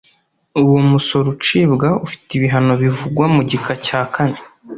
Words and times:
uwo 0.61 0.77
musoro 0.91 1.27
ucibwa 1.35 1.87
ufite 2.05 2.29
ibihano 2.37 2.73
bivugwa 2.81 3.25
mu 3.35 3.41
gika 3.49 3.73
cya 3.85 4.01
kane 4.13 4.39